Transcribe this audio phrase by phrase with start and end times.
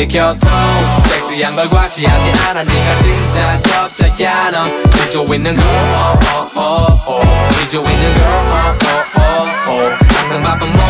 [0.00, 0.50] 빨리 교통
[1.06, 3.60] 섹시한 걸 과시하지 않아 네가 진짜
[4.16, 6.18] 여자야 넌 뒤져 있는 girl oh,
[6.56, 7.58] oh, oh, oh.
[7.58, 9.94] 뒤져 있는 girl oh, oh, oh, oh.
[10.16, 10.80] 항상 바쁜 몸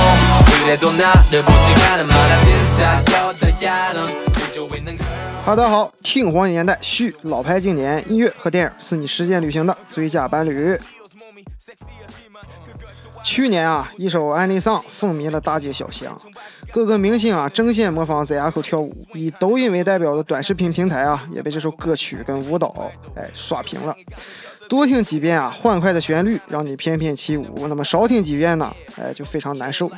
[0.62, 5.07] 그래도 나를 볼 시간은 많아 진짜 여자야 넌 뒤져 있는 girl
[5.45, 10.79] 哈喽，大家好，听黄金年代续老牌经典音乐和电影是你实践旅行的最佳伴侣。
[13.23, 16.16] 去年啊，一首《安利桑》风靡了大街小巷，
[16.71, 23.95] 各个明星啊争先模仿 Zico 跳舞，以抖音为代表的短视频平台啊也被这首歌曲跟舞蹈哎刷屏了。
[24.70, 29.91] 多听几遍啊，欢快的旋律让你翩翩起舞；那么少听几遍呢，哎就非常难受。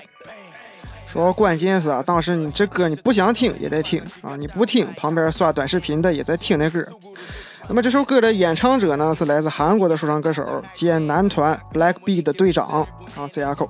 [1.06, 6.84] 说关键是啊，当时你这歌你不想听也得听啊，你不听旁边刷短视频的也在听那歌。
[7.68, 12.66] 那么这首歌的演唱者呢，是来自韩国的说唱歌手兼男团 BLACKPINK 的队长
[13.16, 13.70] 啊 Zico。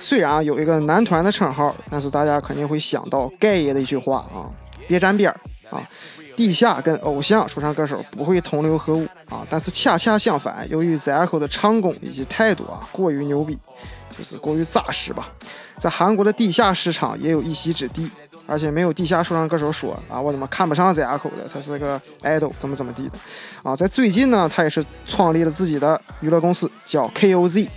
[0.00, 4.50] 虽然啊有一个男团的称号，但是大家肯定会想到盖爷的一句话啊：
[4.86, 5.82] 别沾边儿啊！
[6.36, 9.46] 地下跟偶像说唱歌手不会同流合污啊。
[9.50, 13.58] 但是恰恰相反，由于 Zico 的唱功以及态度啊过于牛逼，
[14.16, 15.28] 就是过于扎实吧，
[15.78, 18.10] 在韩国的地下市场也有一席之地。
[18.46, 23.18] 而且没有地下说唱歌手说啊，我怎么看不上 Zico 的，他是个 idol，怎么怎么地的
[23.62, 23.76] 啊。
[23.76, 27.68] 在最近呢，他也是创立了自己的娱乐公司，叫 KOZ。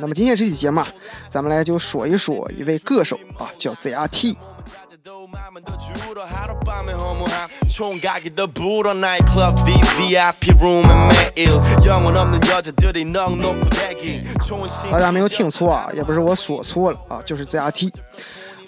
[0.00, 0.88] 那么今天这期节目啊
[1.28, 4.36] 咱们来就说一说一位歌手啊叫 zrt
[14.90, 17.92] 大家没有听错啊也不是我说错了啊就是 zrt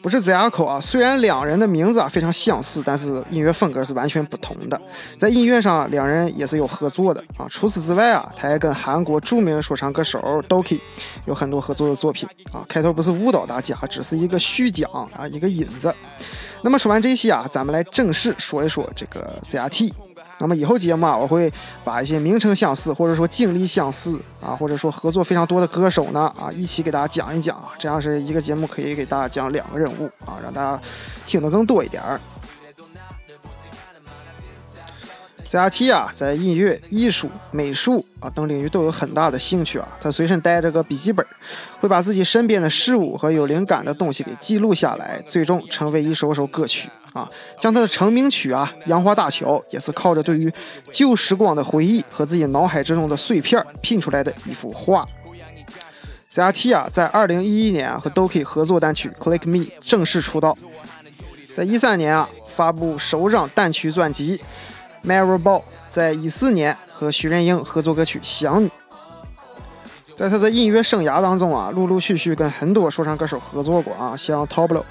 [0.03, 0.81] 不是 Zico 啊。
[0.81, 4.81] 虽然两人的名字啊非常相似，但是音乐风格是完全不同的。
[5.19, 7.47] 在音乐上，两人也是有合作的啊。
[7.51, 10.81] 除此之外啊，他还跟韩国著名说唱歌手 Doki
[11.27, 12.65] 有很多合作的作品啊。
[12.69, 15.95] 开头不是误导大家，只是一个虚讲啊，一个引子。
[16.63, 19.93] 那么说完这些啊，咱们来正式说一说这个 ZRT。
[20.41, 21.53] 那么以后节目啊，我会
[21.85, 30.81] 把一些名称相似，或者说经历相似啊，或者说合作非常多的歌手呢啊，一起给大家讲一讲啊，这样是一个节目可以给大家讲两个人物啊，让大家
[31.27, 32.21] 听得更多一点儿。
[35.51, 39.89] ZRT 啊，在音乐、艺术、美术啊等领域都有很大的兴趣啊。
[40.01, 41.27] 他随身带着个笔记本，
[41.81, 47.29] 会把自己身边的事物和有灵感的东西给记录下来，最终成为一首首歌曲啊。
[47.59, 50.53] 将他的成名曲啊《杨花大桥》也是靠着对于
[50.93, 55.05] 旧时光的回忆和自己脑海之中的碎片拼出来的一幅画。
[56.33, 60.57] ZRT 啊，在2011年啊和 Doki 合作单曲《Click Me》正式出道，
[61.53, 64.39] 在一三年啊发布首张单曲专辑
[65.05, 68.69] 《Marrow Ball》，在一四年和徐仁英合作歌曲《想你》。
[70.17, 74.83] 在他的音乐生涯当中啊，陆陆续续跟很多说唱歌手合作过啊，像 Toblo、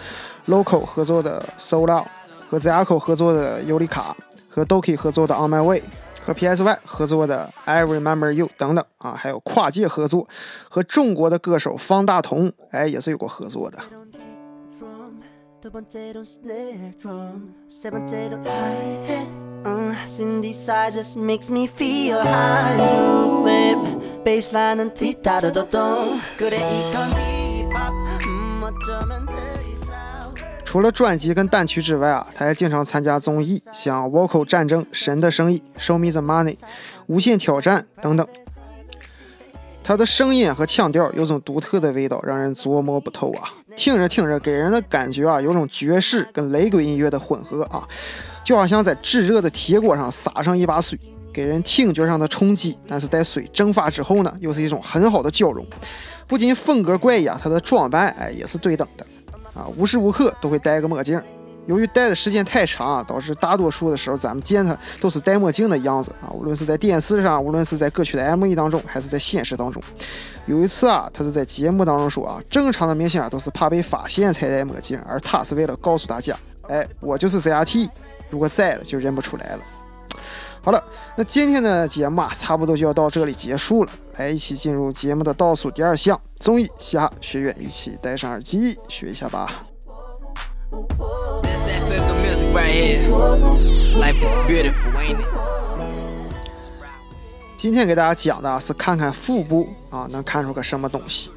[0.47, 2.03] Loco 合作的《So Loud》，
[2.49, 4.15] 和 Zico 合作的《尤里卡》，
[4.49, 5.81] 和 Doki 合作的《On My Way》，
[6.25, 10.27] 和 PSY 合作的《I Remember You》等等啊，还有跨界合作，
[10.67, 13.77] 和中国的歌手方大同哎也是有过合作的。
[19.58, 24.94] drum 두 번째로 snare drum 세 번째로 hi-hat uh, synthesizer makes me feel high 줍 베이스라인은
[24.94, 27.08] 뒤따르더동 그래 이건
[27.70, 27.92] 힙합
[28.26, 36.56] 음 어쩌면 dirty south 除了专辑跟单曲之外啊，他还经常参加综艺，像《Vocal 战争》《神的生意》《Show Me the Money》《
[37.06, 38.26] 无限挑战》等等。
[39.89, 43.49] 他的声音和腔调有种独特的味道，让人琢磨不透啊。
[43.75, 47.87] 听着听着，给人的感觉啊，有种爵士跟雷鬼音乐的混合啊，
[48.43, 50.95] 就好像在炙热的铁锅上撒上一把水，
[51.33, 55.65] 给人听觉上的冲击，但是在水蒸发之后呢，又是一种很好的交融。
[56.27, 59.03] 不仅风格怪异啊，他的装扮哎也是对等的。
[59.55, 61.19] 啊，无时无刻都会戴个墨镜。
[61.69, 66.25] 由于戴的时间太长啊，导致大多数的时候咱们见他都是戴墨镜的样子啊。
[66.33, 69.79] 无论是在电视上，无论是在歌曲的 MV 当中，还是在现实当中。
[70.47, 76.35] 有一次啊，他就在节目当中说啊，正常的明星啊都是怕被发现才戴墨镜，而他是为了告诉大家，
[76.67, 77.87] 哎，我就是 ZRT，
[78.31, 79.59] 如果在了就认不出来了。
[80.63, 80.83] 好了，
[81.15, 83.91] 那今天的节目啊，差不多就要到这里结束了。
[84.17, 89.65] 来，一起进入节目的倒数第二项综艺嘻哈学院，一起戴上耳机学一下吧。
[97.57, 101.29] 今天给大家讲的是看看腹部啊能看出个什么东西。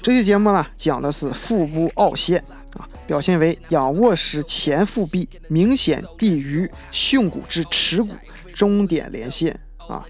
[0.00, 2.38] 这期节目呢讲的是腹部凹陷
[2.78, 8.10] 啊，表现为仰卧时前腹壁明显低于胸骨至耻骨
[8.54, 10.04] 中点连线啊。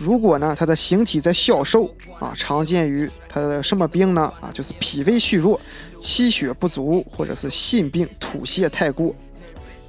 [0.00, 4.32] 如果呢，他的形体在消瘦啊，常见于他的什么病呢？
[4.40, 5.60] 啊，就是脾胃虚弱、
[6.00, 9.14] 气血不足，或者是心病吐泻太过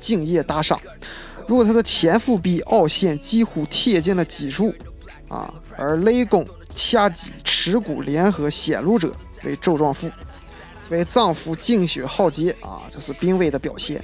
[0.01, 0.77] 敬业大伤。
[1.47, 4.75] 如果他的前腹壁凹陷几乎贴近了脊柱
[5.29, 9.15] 啊，而肋弓、髂脊、耻骨联合显露者
[9.45, 10.11] 为周壮腹，
[10.91, 13.99] 为脏腑经血耗竭啊，这是濒危的表现。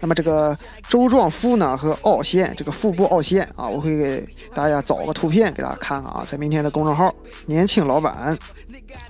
[0.00, 0.56] 那么这个
[0.88, 7.14] 周壮腹呢和凹陷，这个腹部凹陷啊，我会给大家找个图片给大家看看啊，在明天的公众号
[7.46, 8.36] “年轻老板”。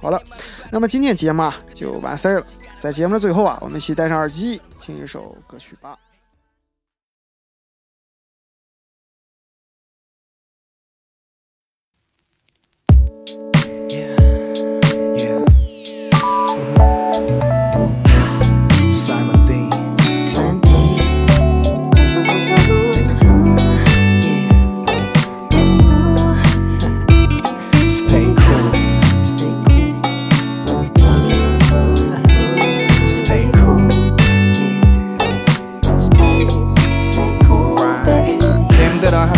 [0.03, 0.21] 好了，
[0.71, 2.47] 那么今天节目啊就完事儿了。
[2.81, 5.97] 在节目的最后啊，我们一起戴上耳机，听一首歌曲吧。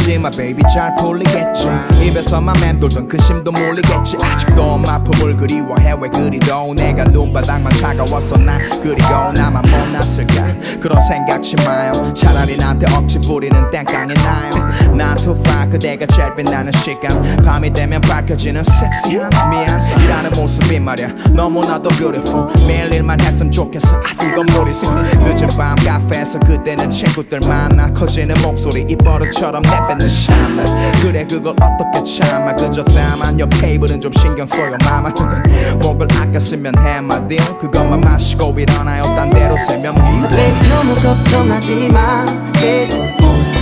[0.03, 1.69] 힘들어하지마 baby 잘 풀리겠지.
[2.05, 4.17] 입에서만 맴돌던 근심도 몰리겠지.
[4.21, 10.45] 아직도 품을 그리워해 왜 그리도 내가 눈바닥만 차가웠어 난 그리고 나만 못났을까.
[10.81, 12.13] 그런 생각지 마요.
[12.13, 14.95] 차라리 나한테 억지 부리는 땡깡이 나요.
[14.97, 17.43] 난 투파 그대가 제일 빛나는 시간.
[17.43, 21.09] 밤이 되면 밝혀지는 섹시한 미안 일하는 모습이 말야.
[21.31, 22.49] 너무나도 beautiful.
[22.67, 23.97] 매일 일만 했으면 좋겠어.
[23.97, 28.85] 아 이건 무리수 늦은 밤 카페에서 그때는 친구들 만나 커지는 목소리.
[28.89, 30.63] 이 버릇처럼 내뱉는 샤마.
[31.01, 32.53] 그래 그걸 어떻게 참아?
[32.55, 35.11] 그저 다만 옆 테이블은 좀 신경 써요 마마.
[35.83, 39.03] 목을 아껴 쓰면 해마디 그것만 마시고 일어나요.
[39.17, 42.25] 딴 데로 세면 Baby 너무 걱정하지 마.
[42.61, 43.03] 그리고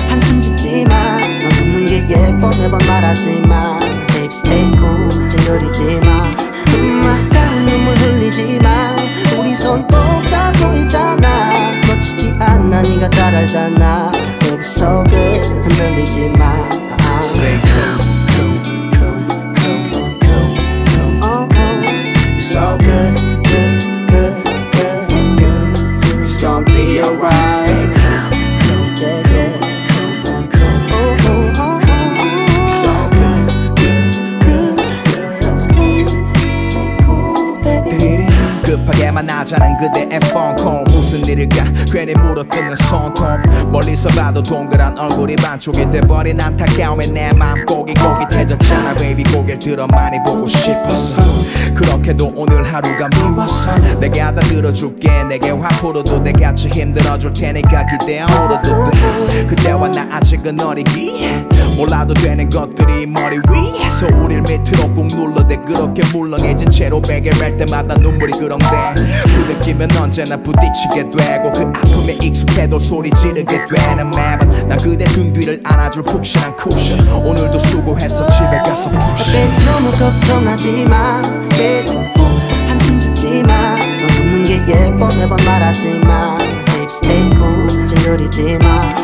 [0.09, 2.51] 한숨 짓지 마 너 웃는 게 예뻐.
[2.59, 3.79] 매번 말하지 마.
[4.09, 5.29] Baby stay cool.
[5.29, 6.25] 찡그리지 마.
[6.75, 8.95] 음, 아까운 눈물 흘리지 마.
[9.39, 9.97] 우리 손 꼭
[10.29, 11.73] 잡고 있잖아.
[11.87, 14.11] 놓치지 않아 네가 잘 알잖아.
[14.41, 16.56] Baby so good 흔들리지 마
[17.22, 17.98] Stay cool,
[18.36, 18.57] cool,
[18.94, 19.19] cool,
[19.56, 21.19] cool, cool, cool.
[21.24, 22.36] Oh, oh.
[22.38, 24.36] It's all good, good, good,
[24.72, 27.52] good, good it's gonna be alright.
[27.52, 28.30] Stay cool,
[28.62, 29.54] cool, Yeah, yeah.
[29.90, 30.75] cool, cool.
[30.92, 31.80] Oh, oh, oh,
[32.19, 32.63] oh.
[32.66, 33.46] It's all good,
[33.81, 34.13] good,
[34.46, 34.78] good.
[35.57, 36.06] Stay,
[36.60, 37.90] stay cool, baby.
[37.98, 38.24] 띠리리.
[38.63, 41.65] 급하게 만나자는 그대의 폰콜 무슨 일일까?
[41.93, 43.27] 괜히 물어뜯는 손톱.
[43.73, 49.25] 멀리서 봐도 동그란 얼굴이 반쪽이 돼버린 안타까움에 내 맘 꼬깃꼬깃해졌잖아 baby.
[49.25, 51.21] 고개를 들어 많이 보고 싶었어.
[51.75, 53.77] 그렇게도 오늘 하루가 미웠어.
[53.99, 55.09] 내게 하다 들어줄게.
[55.29, 59.47] 내게 화풀어도 돼 같이 힘들어줄 테니까 기대 안 울어도 돼.
[59.47, 61.49] 그대와 나 아직은 어리기
[61.81, 65.56] 몰라도 되는 것들이 머리 위에서 우릴 밑으로 꾹 눌러대.
[65.67, 68.67] 그렇게 물렁해진 채로 베개를 할 때마다 눈물이 그렁대.
[69.25, 75.32] 그 느낌은 언제나 부딪히게 되고 그 아픔에 익숙해도 소리 지르게 되는 매번 나 그대 등
[75.32, 77.09] 뒤를 안아줄 푹신한 쿠션.
[77.25, 78.29] 오늘도 수고했어.
[78.29, 82.05] 집에 가서 Baby 너무 걱정하지 마 그리고
[82.69, 83.81] 한숨 짓지 마너
[84.21, 85.09] 웃는 게 예뻐.
[85.17, 87.87] 매번 말하지 마 Baby stay cool.
[87.87, 88.94] 찡그리지 마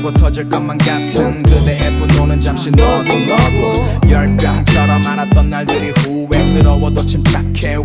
[0.00, 4.08] 하고 터질 것만 같은 그대의 분노는 잠시 너도 너도.
[4.08, 7.76] 열병처럼 많았던 날들이 후회스러워도 침착해.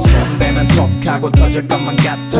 [0.00, 2.35] 손대면 톡하고 터질 것만 같은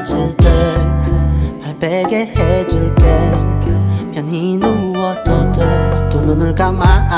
[0.00, 0.48] 네가 짖을 때
[1.62, 3.32] 발베개 해줄게.
[4.14, 6.08] 편히 누워도 돼.
[6.08, 7.08] 두 눈을 감아.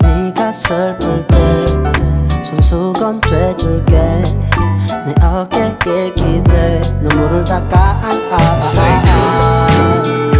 [0.00, 4.24] 네가 슬플 때 손수건 돼줄게.
[5.06, 6.80] 내 어깨에 기대.
[7.02, 8.00] 눈물을 닦아.
[8.58, 10.37] Stay cool,